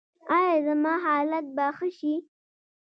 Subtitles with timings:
[0.35, 2.13] ایا زما حالت به ښه شي؟